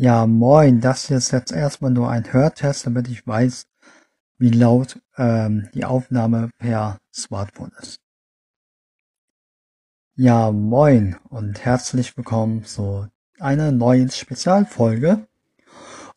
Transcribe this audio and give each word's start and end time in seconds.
Ja, 0.00 0.26
moin, 0.26 0.80
das 0.80 1.08
hier 1.08 1.18
ist 1.18 1.32
jetzt 1.32 1.52
erstmal 1.52 1.90
nur 1.90 2.08
ein 2.08 2.32
Hörtest, 2.32 2.86
damit 2.86 3.08
ich 3.08 3.26
weiß, 3.26 3.66
wie 4.38 4.50
laut 4.50 5.00
ähm, 5.16 5.68
die 5.74 5.84
Aufnahme 5.84 6.50
per 6.56 6.98
Smartphone 7.12 7.72
ist. 7.80 8.00
Ja, 10.14 10.50
moin 10.50 11.16
und 11.28 11.64
herzlich 11.64 12.16
willkommen 12.16 12.64
zu 12.64 13.08
einer 13.38 13.70
neuen 13.70 14.10
Spezialfolge. 14.10 15.10
Und 15.10 15.26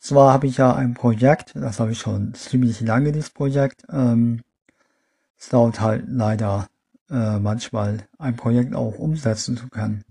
zwar 0.00 0.32
habe 0.32 0.46
ich 0.46 0.56
ja 0.56 0.74
ein 0.74 0.94
Projekt, 0.94 1.54
das 1.54 1.80
habe 1.80 1.92
ich 1.92 1.98
schon 1.98 2.32
ziemlich 2.34 2.80
lange, 2.80 3.12
dieses 3.12 3.30
Projekt. 3.30 3.82
Ähm, 3.90 4.40
es 5.36 5.50
dauert 5.50 5.80
halt 5.80 6.04
leider 6.08 6.68
äh, 7.12 7.38
manchmal 7.38 8.08
ein 8.18 8.36
Projekt 8.36 8.74
auch 8.74 8.98
umsetzen 8.98 9.56
zu 9.56 9.68
können. 9.68 10.02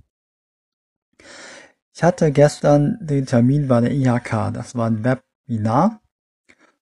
Ich 1.93 2.03
hatte 2.03 2.31
gestern 2.31 2.97
den 3.01 3.25
Termin 3.25 3.67
bei 3.67 3.81
der 3.81 3.91
IHK. 3.91 4.53
Das 4.53 4.75
war 4.75 4.87
ein 4.87 5.03
Webinar. 5.03 5.99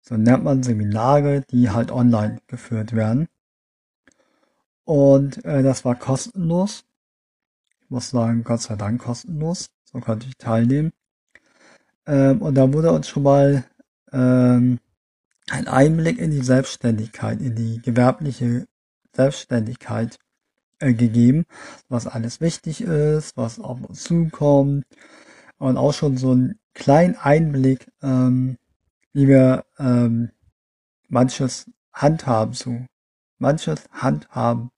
So 0.02 0.18
nennt 0.18 0.44
man 0.44 0.64
Seminare, 0.64 1.42
die 1.50 1.70
halt 1.70 1.92
online 1.92 2.40
geführt 2.48 2.94
werden. 2.94 3.28
Und 4.84 5.44
äh, 5.46 5.64
das 5.64 5.86
war 5.86 5.96
kostenlos. 5.96 6.84
Ich 7.82 7.90
muss 7.90 8.10
sagen, 8.10 8.44
Gott 8.44 8.62
sei 8.62 8.76
Dank 8.76 9.02
kostenlos. 9.02 9.68
So 9.84 10.00
konnte 10.00 10.28
ich 10.28 10.38
teilnehmen. 10.38 10.92
Ähm, 12.06 12.42
und 12.42 12.56
da 12.56 12.74
wurde 12.74 12.92
uns 12.92 13.08
schon 13.08 13.24
mal 13.24 13.66
ähm, 14.12 14.80
ein 15.50 15.68
Einblick 15.68 16.20
in 16.20 16.32
die 16.32 16.44
Selbstständigkeit, 16.44 17.42
in 17.42 17.56
die 17.56 17.82
gewerbliche 17.82 18.68
Selbstständigkeit 19.14 20.18
äh, 20.80 20.94
gegeben, 20.94 21.46
was 21.90 22.08
alles 22.08 22.42
wichtig 22.42 22.82
ist, 22.82 23.38
was 23.38 23.60
auf 23.60 23.82
uns 23.82 24.04
zukommt 24.04 24.86
und 25.58 25.78
auch 25.78 25.94
schon 25.94 26.18
so 26.18 26.32
einen 26.32 26.60
kleinen 26.74 27.16
Einblick, 27.16 27.92
ähm, 28.02 28.58
wie 29.14 29.28
wir 29.28 29.66
ähm, 29.78 30.32
manches 31.10 31.70
handhaben 31.94 32.54
zu. 32.54 32.86
Manches 33.40 33.86
handhaben. 33.92 34.72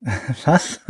Was? 0.44 0.80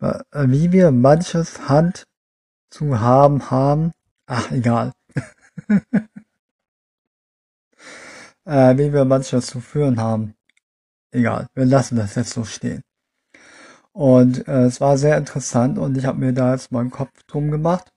Äh, 0.00 0.20
wie 0.48 0.72
wir 0.72 0.90
manches 0.90 1.68
Hand 1.68 2.04
zu 2.70 3.00
haben 3.00 3.50
haben. 3.50 3.92
Ach, 4.26 4.50
egal. 4.50 4.92
äh, 8.44 8.76
wie 8.76 8.92
wir 8.92 9.04
manches 9.04 9.46
zu 9.46 9.60
führen 9.60 10.00
haben. 10.00 10.34
Egal, 11.10 11.48
wir 11.54 11.66
lassen 11.66 11.96
das 11.96 12.14
jetzt 12.16 12.30
so 12.30 12.44
stehen. 12.44 12.82
Und 13.92 14.48
äh, 14.48 14.64
es 14.64 14.80
war 14.80 14.98
sehr 14.98 15.16
interessant 15.16 15.78
und 15.78 15.96
ich 15.96 16.06
habe 16.06 16.18
mir 16.18 16.32
da 16.32 16.52
jetzt 16.52 16.72
mal 16.72 16.80
einen 16.80 16.90
Kopf 16.90 17.22
drum 17.24 17.50
gemacht. 17.50 17.92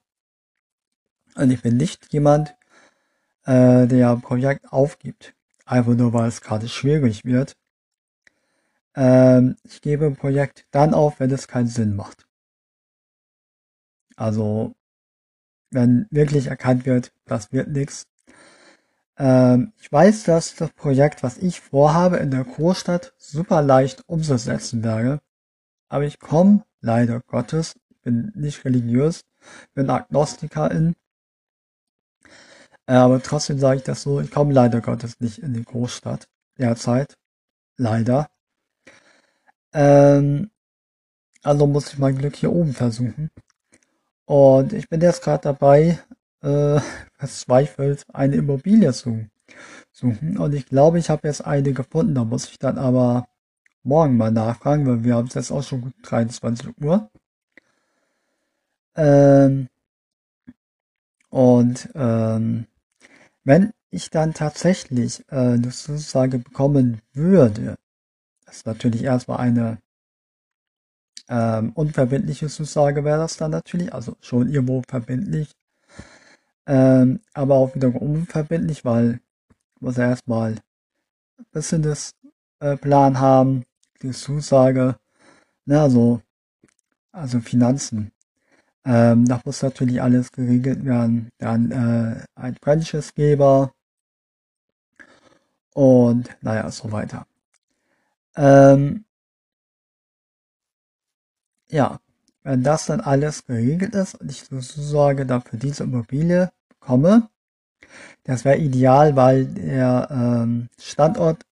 Und 1.35 1.51
ich 1.51 1.61
bin 1.61 1.77
nicht 1.77 2.13
jemand, 2.13 2.55
äh, 3.45 3.87
der 3.87 4.11
ein 4.11 4.21
Projekt 4.21 4.71
aufgibt. 4.71 5.33
Einfach 5.65 5.95
nur, 5.95 6.13
weil 6.13 6.27
es 6.27 6.41
gerade 6.41 6.67
schwierig 6.69 7.25
wird. 7.25 7.57
Ähm, 8.95 9.55
ich 9.63 9.81
gebe 9.81 10.05
ein 10.05 10.15
Projekt 10.15 10.65
dann 10.71 10.93
auf, 10.93 11.19
wenn 11.19 11.31
es 11.31 11.47
keinen 11.47 11.67
Sinn 11.67 11.95
macht. 11.95 12.27
Also, 14.15 14.75
wenn 15.71 16.07
wirklich 16.11 16.47
erkannt 16.47 16.85
wird, 16.85 17.11
das 17.25 17.51
wird 17.51 17.69
nichts, 17.69 18.07
ähm, 19.17 19.73
ich 19.79 19.91
weiß, 19.91 20.23
dass 20.23 20.55
das 20.55 20.71
Projekt, 20.71 21.23
was 21.23 21.37
ich 21.37 21.59
vorhabe, 21.61 22.17
in 22.17 22.31
der 22.31 22.43
Großstadt 22.43 23.13
super 23.17 23.61
leicht 23.61 24.03
umzusetzen 24.07 24.83
wäre. 24.83 25.21
Aber 25.89 26.05
ich 26.05 26.19
komme 26.19 26.65
leider 26.81 27.21
Gottes, 27.21 27.75
bin 28.03 28.31
nicht 28.35 28.63
religiös, 28.65 29.23
bin 29.73 29.89
Agnostikerin. 29.89 30.95
Äh, 32.87 32.93
aber 32.93 33.21
trotzdem 33.21 33.59
sage 33.59 33.77
ich 33.77 33.83
das 33.83 34.03
so, 34.03 34.21
ich 34.21 34.31
komme 34.31 34.53
leider 34.53 34.81
Gottes 34.81 35.19
nicht 35.19 35.39
in 35.39 35.53
die 35.53 35.63
Großstadt 35.63 36.27
derzeit. 36.57 37.17
Leider. 37.77 38.29
Ähm, 39.73 40.51
also 41.43 41.67
muss 41.67 41.93
ich 41.93 41.99
mein 41.99 42.17
Glück 42.17 42.35
hier 42.35 42.51
oben 42.51 42.73
versuchen. 42.73 43.31
Und 44.27 44.73
ich 44.73 44.89
bin 44.89 44.99
jetzt 44.99 45.23
gerade 45.23 45.41
dabei, 45.41 45.99
äh, 46.41 46.81
verzweifelt 47.17 48.03
eine 48.13 48.35
Immobilie 48.35 48.91
zu 48.91 49.25
suchen. 49.93 50.37
Und 50.37 50.53
ich 50.53 50.65
glaube, 50.65 50.99
ich 50.99 51.09
habe 51.09 51.27
jetzt 51.27 51.45
eine 51.45 51.71
gefunden. 51.71 52.13
Da 52.13 52.25
muss 52.25 52.49
ich 52.49 52.59
dann 52.59 52.77
aber 52.77 53.29
morgen 53.83 54.17
mal 54.17 54.31
nachfragen, 54.31 54.85
weil 54.85 55.05
wir 55.05 55.15
haben 55.15 55.27
es 55.27 55.35
jetzt 55.35 55.51
auch 55.51 55.63
schon 55.63 55.93
23 56.03 56.73
Uhr. 56.81 57.09
Ähm, 58.95 59.69
und 61.29 61.89
ähm, 61.95 62.67
wenn 63.45 63.71
ich 63.91 64.09
dann 64.09 64.33
tatsächlich 64.33 65.23
äh, 65.29 65.35
eine 65.35 65.69
Zusage 65.69 66.39
bekommen 66.39 67.01
würde, 67.13 67.77
das 68.45 68.57
ist 68.57 68.65
natürlich 68.65 69.03
erstmal 69.03 69.37
eine 69.37 69.77
ähm, 71.29 71.71
unverbindliche 71.73 72.47
Zusage 72.47 73.03
wäre 73.03 73.19
das 73.19 73.37
dann 73.37 73.51
natürlich, 73.51 73.93
also 73.93 74.15
schon 74.21 74.49
irgendwo 74.49 74.81
verbindlich, 74.87 75.51
ähm, 76.65 77.21
aber 77.33 77.55
auch 77.55 77.75
wiederum 77.75 78.15
unverbindlich, 78.15 78.85
weil 78.85 79.19
muss 79.79 79.97
erstmal 79.97 80.53
ein 80.53 81.45
bisschen 81.51 81.81
das 81.81 82.11
äh, 82.59 82.77
Plan 82.77 83.19
haben, 83.19 83.63
die 84.01 84.11
Zusage, 84.11 84.97
ne, 85.65 85.81
also, 85.81 86.21
also 87.11 87.39
Finanzen. 87.39 88.11
Ähm, 88.85 89.25
da 89.25 89.41
muss 89.43 89.61
natürlich 89.61 90.01
alles 90.01 90.31
geregelt 90.31 90.85
werden. 90.85 91.29
Dann 91.39 91.71
äh, 91.71 92.23
ein 92.35 92.55
Franchise-Geber 92.61 93.73
und 95.73 96.29
naja, 96.41 96.71
so 96.71 96.91
weiter. 96.91 97.27
Ähm, 98.35 99.05
ja, 101.71 101.99
wenn 102.43 102.63
das 102.63 102.85
dann 102.85 103.01
alles 103.01 103.45
geregelt 103.45 103.95
ist 103.95 104.15
und 104.15 104.31
ich 104.31 104.45
sozusagen 104.45 105.27
dafür 105.27 105.59
diese 105.59 105.83
Immobilie 105.83 106.51
komme. 106.79 107.29
Das 108.23 108.45
wäre 108.45 108.57
ideal, 108.57 109.15
weil 109.15 109.45
der 109.45 110.07
ähm, 110.11 110.69
Standort 110.79 111.45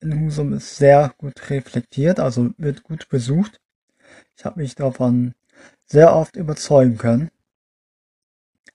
in 0.00 0.20
Husum 0.20 0.52
ist 0.52 0.76
sehr 0.76 1.12
gut 1.18 1.50
reflektiert, 1.50 2.20
also 2.20 2.50
wird 2.56 2.82
gut 2.82 3.08
besucht. 3.08 3.60
Ich 4.36 4.44
habe 4.44 4.60
mich 4.60 4.74
davon 4.74 5.34
sehr 5.86 6.14
oft 6.14 6.36
überzeugen 6.36 6.98
können. 6.98 7.30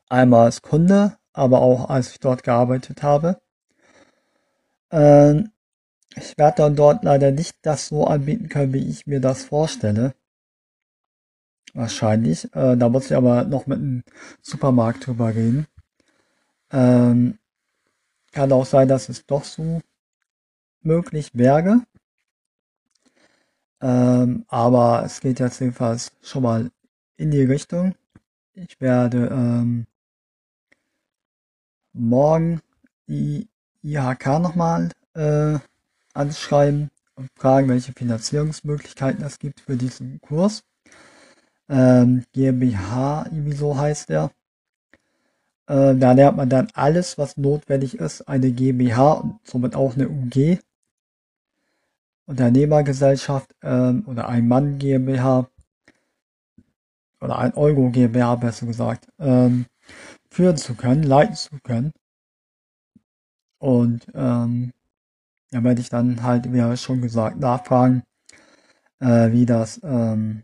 Einmal 0.09 0.45
als 0.45 0.61
Kunde, 0.61 1.17
aber 1.31 1.61
auch 1.61 1.89
als 1.89 2.11
ich 2.11 2.19
dort 2.19 2.43
gearbeitet 2.43 3.03
habe. 3.03 3.41
Ähm, 4.91 5.51
ich 6.15 6.37
werde 6.37 6.57
dann 6.57 6.75
dort 6.75 7.03
leider 7.03 7.31
nicht 7.31 7.55
das 7.63 7.87
so 7.87 8.05
anbieten 8.05 8.49
können, 8.49 8.73
wie 8.73 8.87
ich 8.87 9.07
mir 9.07 9.19
das 9.19 9.43
vorstelle. 9.43 10.13
Wahrscheinlich. 11.73 12.45
Äh, 12.55 12.77
da 12.77 12.89
muss 12.89 13.05
ich 13.05 13.15
aber 13.15 13.43
noch 13.45 13.65
mit 13.65 13.79
dem 13.79 14.03
Supermarkt 14.41 15.07
drüber 15.07 15.33
reden. 15.33 15.67
Ähm, 16.71 17.39
kann 18.31 18.51
auch 18.51 18.65
sein, 18.65 18.87
dass 18.87 19.09
es 19.09 19.25
doch 19.25 19.43
so 19.43 19.81
möglich 20.81 21.31
wäre. 21.33 21.81
Ähm, 23.81 24.45
aber 24.47 25.03
es 25.05 25.19
geht 25.19 25.39
jetzt 25.39 25.59
jedenfalls 25.59 26.11
schon 26.21 26.43
mal 26.43 26.71
in 27.17 27.31
die 27.31 27.43
Richtung. 27.43 27.95
Ich 28.53 28.79
werde 28.79 29.27
ähm, 29.31 29.87
morgen 31.91 32.61
die 33.07 33.49
IHK 33.81 34.39
nochmal 34.39 34.89
äh, 35.15 35.57
anschreiben 36.13 36.91
und 37.15 37.29
fragen, 37.35 37.67
welche 37.67 37.93
Finanzierungsmöglichkeiten 37.93 39.23
es 39.23 39.39
gibt 39.39 39.61
für 39.61 39.75
diesen 39.75 40.21
Kurs 40.21 40.63
ähm, 41.69 42.23
GmbH, 42.33 43.25
irgendwie 43.31 43.55
so 43.55 43.77
heißt 43.77 44.09
der. 44.09 44.31
Äh, 45.67 45.95
da 45.95 46.11
lernt 46.11 46.37
man 46.37 46.49
dann 46.49 46.67
alles, 46.73 47.17
was 47.17 47.37
notwendig 47.37 47.99
ist, 47.99 48.27
eine 48.27 48.51
GmbH 48.51 49.13
und 49.13 49.39
somit 49.43 49.75
auch 49.75 49.95
eine 49.95 50.09
UG. 50.09 50.59
Unternehmergesellschaft 52.25 53.53
ähm, 53.61 54.03
oder 54.07 54.29
ein 54.29 54.47
Mann 54.47 54.79
GmbH 54.79 55.49
oder 57.19 57.37
ein 57.37 57.53
Euro 57.53 57.89
GmbH 57.89 58.35
besser 58.35 58.65
gesagt, 58.65 59.07
ähm, 59.19 59.65
führen 60.29 60.57
zu 60.57 60.75
können, 60.75 61.03
leiten 61.03 61.35
zu 61.35 61.57
können. 61.63 61.91
Und 63.59 64.07
ähm, 64.13 64.73
ja, 65.51 65.63
werde 65.63 65.81
ich 65.81 65.89
dann 65.89 66.23
halt, 66.23 66.51
wie 66.51 66.77
schon 66.77 67.01
gesagt, 67.01 67.39
nachfragen, 67.39 68.03
äh, 68.99 69.31
wie 69.31 69.45
das 69.45 69.79
ähm, 69.83 70.43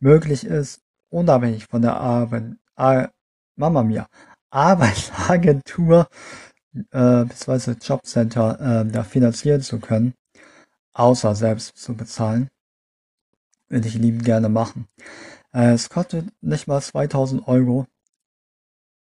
möglich 0.00 0.44
ist, 0.44 0.80
unabhängig 1.10 1.66
von 1.66 1.82
der 1.82 1.96
Arbeit, 1.96 2.56
Ar 2.76 3.12
Mama 3.56 3.82
mia, 3.82 4.08
Arbeitsagentur 4.50 6.08
äh, 6.92 7.24
bzw. 7.24 7.72
Jobcenter 7.80 8.82
äh, 8.82 8.90
da 8.90 9.02
finanzieren 9.02 9.62
zu 9.62 9.80
können, 9.80 10.14
außer 10.92 11.34
selbst 11.34 11.76
zu 11.76 11.96
bezahlen. 11.96 12.48
Würde 13.68 13.88
ich 13.88 13.94
lieben 13.94 14.22
gerne 14.22 14.48
machen. 14.48 14.88
Äh, 15.52 15.72
es 15.72 15.88
kostet 15.90 16.26
nicht 16.40 16.68
mal 16.68 16.80
2000 16.80 17.46
Euro. 17.48 17.86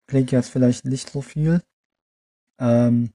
Klingt 0.07 0.33
jetzt 0.33 0.51
vielleicht 0.51 0.85
nicht 0.85 1.11
so 1.11 1.23
viel. 1.23 1.63
Ähm, 2.59 3.13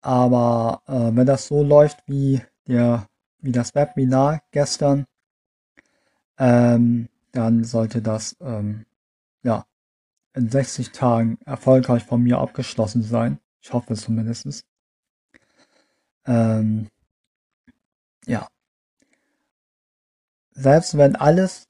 aber 0.00 0.82
äh, 0.86 1.16
wenn 1.16 1.26
das 1.26 1.46
so 1.46 1.62
läuft 1.62 1.98
wie 2.06 2.40
der, 2.66 3.08
wie 3.40 3.52
das 3.52 3.74
Webinar 3.74 4.42
gestern, 4.52 5.06
ähm, 6.38 7.08
dann 7.32 7.64
sollte 7.64 8.02
das 8.02 8.36
ähm, 8.40 8.86
ja 9.42 9.66
in 10.34 10.50
60 10.50 10.90
Tagen 10.92 11.38
erfolgreich 11.44 12.04
von 12.04 12.22
mir 12.22 12.38
abgeschlossen 12.38 13.02
sein. 13.02 13.38
Ich 13.60 13.72
hoffe 13.72 13.94
zumindest. 13.94 14.64
Ähm, 16.26 16.88
ja. 18.26 18.48
Selbst 20.52 20.96
wenn 20.96 21.16
alles 21.16 21.68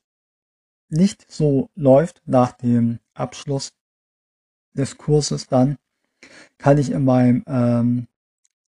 nicht 0.89 1.31
so 1.31 1.71
läuft 1.75 2.23
nach 2.27 2.53
dem 2.53 3.01
Abschluss 3.15 3.73
des 4.75 4.97
Kurses, 4.97 5.47
dann 5.47 5.79
kann 6.59 6.79
ich 6.79 6.91
in 6.91 7.05
meinem 7.05 7.45
ähm, 7.47 8.09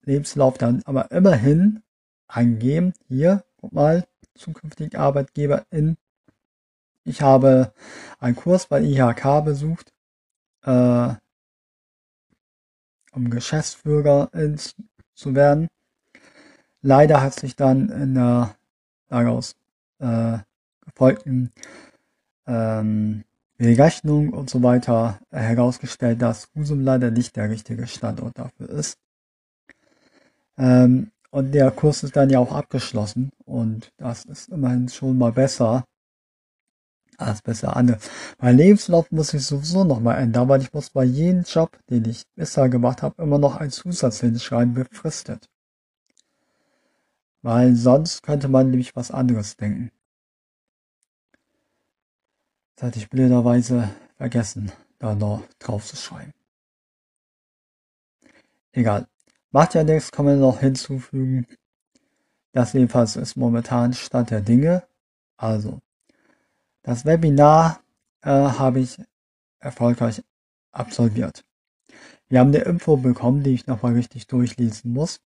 Lebenslauf 0.04 0.58
dann 0.58 0.82
aber 0.86 1.12
immerhin 1.12 1.84
angeben, 2.28 2.94
hier, 3.08 3.44
guck 3.58 3.74
mal, 3.74 4.08
zukünftig 4.36 4.98
Arbeitgeber 4.98 5.66
in 5.72 5.98
ich 7.08 7.22
habe 7.22 7.72
einen 8.20 8.36
Kurs 8.36 8.66
bei 8.66 8.82
IHK 8.82 9.46
besucht, 9.46 9.94
äh, 10.64 11.14
um 13.14 13.30
Geschäftsführer 13.30 14.32
zu 15.14 15.36
werden. 15.36 15.68
Leider 16.82 17.22
hat 17.22 17.36
sich 17.40 17.56
dann 17.56 17.90
in 17.90 18.16
der 18.16 18.56
daraus 19.08 19.56
äh, 20.00 20.40
gefolgten 20.82 21.52
ähm, 22.48 23.24
Rechnung 23.60 24.34
und 24.34 24.50
so 24.50 24.62
weiter 24.64 25.20
herausgestellt, 25.32 26.22
dass 26.22 26.50
Husum 26.56 26.82
leider 26.82 27.12
nicht 27.12 27.36
der 27.36 27.50
richtige 27.50 27.88
Standort 27.88 28.38
dafür 28.38 28.70
ist. 28.70 28.98
Ähm, 30.58 31.12
und 31.36 31.52
der 31.52 31.70
Kurs 31.70 32.02
ist 32.04 32.16
dann 32.16 32.30
ja 32.30 32.40
auch 32.40 32.54
abgeschlossen 32.54 33.30
und 33.44 33.92
das 33.98 34.24
ist 34.24 34.48
immerhin 34.48 34.88
schon 34.88 35.18
mal 35.18 35.34
besser, 35.34 35.84
alles 37.18 37.42
besser 37.42 37.76
an. 37.76 37.98
Mein 38.40 38.56
Lebenslauf 38.56 39.12
muss 39.12 39.34
ich 39.34 39.46
sowieso 39.46 39.84
nochmal 39.84 40.20
ändern, 40.20 40.48
weil 40.48 40.62
ich 40.62 40.72
muss 40.72 40.92
bei 40.92 41.04
jedem 41.04 41.44
Job, 41.44 41.78
den 41.90 42.06
ich 42.06 42.24
bisher 42.36 42.70
gemacht 42.70 43.02
habe, 43.02 43.22
immer 43.22 43.38
noch 43.38 43.58
einen 43.58 43.72
Zusatz 43.72 44.22
hinschreiben, 44.22 44.76
befristet. 44.76 45.50
Weil 47.42 47.76
sonst 47.76 48.24
könnte 48.24 48.48
man 48.48 48.70
nämlich 48.70 48.96
was 48.96 49.12
anderes 49.12 49.58
denken. 49.58 49.92
Das 52.78 52.88
hatte 52.88 53.00
ich 53.00 53.10
blöderweise 53.10 53.90
vergessen, 54.16 54.72
da 55.00 55.16
noch 55.16 55.44
drauf 55.60 55.86
zu 55.86 55.98
schreiben. 55.98 56.32
Egal. 58.72 59.06
Macht 59.56 59.74
ja 59.74 59.86
nichts, 59.86 60.12
kann 60.12 60.26
man 60.26 60.42
noch 60.42 60.60
hinzufügen. 60.60 61.48
Das 62.52 62.74
jedenfalls 62.74 63.16
ist 63.16 63.38
momentan 63.38 63.94
Stand 63.94 64.30
der 64.30 64.42
Dinge. 64.42 64.84
Also, 65.38 65.80
das 66.84 67.06
Webinar 67.06 67.80
äh, 68.22 68.32
habe 68.32 68.82
ich 68.82 68.98
erfolgreich 69.60 70.22
absolviert. 70.74 71.46
Wir 72.28 72.42
haben 72.42 72.50
eine 72.50 72.66
Info 72.66 72.98
bekommen, 72.98 73.44
die 73.44 73.54
ich 73.54 73.66
nochmal 73.66 73.94
richtig 73.94 74.28
durchlesen 74.28 74.92
muss. 74.92 75.22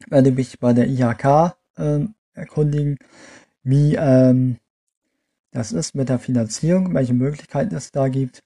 Ich 0.00 0.10
werde 0.10 0.32
mich 0.32 0.58
bei 0.58 0.72
der 0.72 0.88
IHK 0.88 1.56
äh, 1.76 2.08
erkundigen, 2.32 2.98
wie 3.62 3.94
ähm, 3.94 4.58
das 5.52 5.70
ist 5.70 5.94
mit 5.94 6.08
der 6.08 6.18
Finanzierung, 6.18 6.92
welche 6.92 7.14
Möglichkeiten 7.14 7.76
es 7.76 7.92
da 7.92 8.08
gibt. 8.08 8.42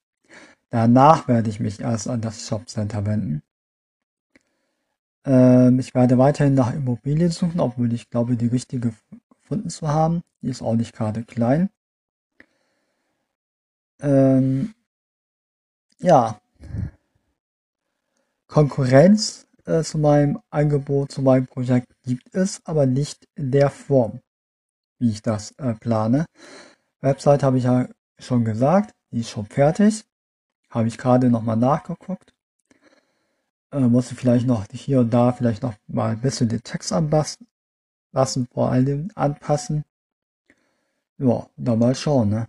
Danach 0.69 1.29
werde 1.29 1.49
ich 1.49 1.61
mich 1.61 1.81
erst 1.81 2.09
an 2.09 2.21
das 2.21 2.47
Shopcenter 2.47 3.07
wenden. 3.07 3.43
Ähm, 5.25 5.79
ich 5.79 5.95
werde 5.95 6.19
weiterhin 6.19 6.55
nach 6.55 6.75
Immobilien 6.75 7.31
suchen, 7.31 7.61
obwohl 7.61 7.93
ich 7.93 8.11
glaube, 8.11 8.37
die 8.37 8.47
richtige 8.47 8.93
gefunden 9.51 9.71
zu 9.71 9.89
haben. 9.89 10.23
Die 10.43 10.49
ist 10.49 10.63
auch 10.63 10.75
nicht 10.75 10.95
gerade 10.95 11.25
klein. 11.25 11.71
Ähm, 14.01 14.75
ja, 15.99 16.41
Konkurrenz 18.47 19.47
äh, 19.67 19.83
zu 19.83 19.99
meinem 19.99 20.41
Angebot, 20.51 21.13
zu 21.13 21.23
meinem 21.23 21.47
Projekt 21.47 21.89
gibt 22.05 22.35
es, 22.35 22.61
aber 22.65 22.87
nicht 22.87 23.29
in 23.35 23.51
der 23.51 23.71
Form, 23.71 24.21
wie 24.99 25.11
ich 25.11 25.23
das 25.23 25.53
äh, 25.53 25.75
plane. 25.75 26.27
Website 27.01 27.43
habe 27.43 27.59
ich 27.59 27.65
ja 27.65 27.89
schon 28.19 28.45
gesagt, 28.45 28.95
die 29.11 29.21
ist 29.21 29.31
schon 29.31 29.47
fertig. 29.47 30.05
Habe 30.71 30.89
ich 30.89 30.99
gerade 30.99 31.31
nochmal 31.31 31.57
nachgeguckt. 31.57 32.33
Äh, 33.73 33.81
muss 33.81 34.11
ich 34.11 34.19
vielleicht 34.19 34.47
noch 34.47 34.67
hier 34.73 35.01
und 35.01 35.11
da 35.11 35.33
vielleicht 35.33 35.63
noch 35.63 35.75
mal 35.87 36.13
ein 36.13 36.21
bisschen 36.21 36.49
den 36.49 36.63
Text 36.63 36.93
anpassen, 36.93 37.47
lassen, 38.13 38.47
vor 38.53 38.71
allem 38.71 39.11
anpassen. 39.15 39.85
Ja, 41.19 41.49
dann 41.57 41.79
mal 41.79 41.95
schauen, 41.95 42.31
ne? 42.31 42.49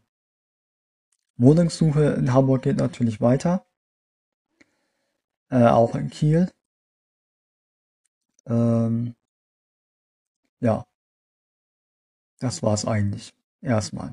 Wohnungssuche 1.37 2.13
in 2.13 2.33
Hamburg 2.33 2.63
geht 2.63 2.77
natürlich 2.77 3.19
weiter. 3.21 3.65
Äh, 5.49 5.65
auch 5.67 5.95
in 5.95 6.09
Kiel. 6.09 6.51
Ähm, 8.45 9.15
ja. 10.59 10.85
Das 12.39 12.63
war's 12.63 12.85
eigentlich. 12.85 13.33
Erstmal. 13.61 14.11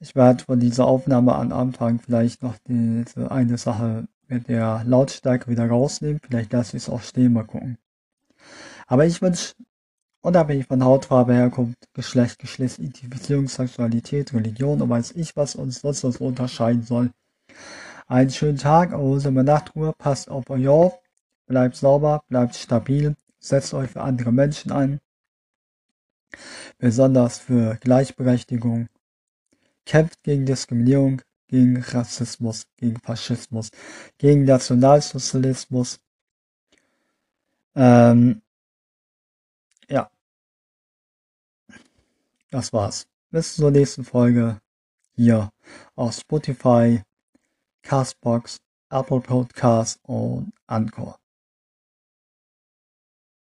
Ich 0.00 0.16
werde 0.16 0.44
von 0.44 0.58
dieser 0.58 0.86
Aufnahme 0.86 1.34
an 1.34 1.52
Anfang 1.52 2.00
vielleicht 2.00 2.42
noch 2.42 2.56
diese 2.66 3.30
eine 3.30 3.58
Sache 3.58 4.08
mit 4.32 4.48
der 4.48 4.82
Lautstärke 4.86 5.50
wieder 5.50 5.68
rausnehmen. 5.68 6.20
Vielleicht 6.22 6.52
lasse 6.52 6.76
ich 6.76 6.84
es 6.84 6.88
auch 6.88 7.02
stehen, 7.02 7.32
mal 7.32 7.44
gucken. 7.44 7.78
Aber 8.86 9.06
ich 9.06 9.20
wünsche 9.22 9.54
Unabhängig 10.24 10.68
von 10.68 10.84
Hautfarbe, 10.84 11.34
Herkunft, 11.34 11.92
Geschlecht, 11.94 12.38
Geschlechtsidentifizierung, 12.38 13.48
Sexualität, 13.48 14.32
Religion 14.32 14.80
und 14.80 14.88
weiß 14.88 15.12
ich, 15.16 15.34
was 15.34 15.56
uns 15.56 15.80
sonst 15.80 16.02
so 16.02 16.24
unterscheiden 16.24 16.84
soll. 16.84 17.10
Einen 18.06 18.30
schönen 18.30 18.56
Tag, 18.56 18.92
erholsame 18.92 19.42
Nachtruhe, 19.42 19.92
passt 19.98 20.30
auf 20.30 20.48
euch 20.48 20.68
auf, 20.68 21.00
bleibt 21.46 21.74
sauber, 21.74 22.22
bleibt 22.28 22.54
stabil, 22.54 23.16
setzt 23.40 23.74
euch 23.74 23.90
für 23.90 24.02
andere 24.02 24.30
Menschen 24.30 24.70
ein, 24.70 25.00
besonders 26.78 27.38
für 27.38 27.76
Gleichberechtigung, 27.80 28.86
kämpft 29.86 30.22
gegen 30.22 30.46
Diskriminierung, 30.46 31.22
gegen 31.52 31.82
Rassismus, 31.82 32.66
gegen 32.78 32.98
Faschismus, 32.98 33.68
gegen 34.16 34.44
Nationalsozialismus. 34.44 36.00
Ähm, 37.74 38.40
ja. 39.86 40.10
Das 42.50 42.72
war's. 42.72 43.06
Bis 43.30 43.54
zur 43.54 43.70
nächsten 43.70 44.02
Folge 44.02 44.62
hier 45.14 45.50
auf 45.94 46.14
Spotify, 46.14 47.02
Castbox, 47.82 48.56
Apple 48.88 49.20
Podcasts 49.20 50.00
und 50.04 50.54
Anchor. 50.66 51.21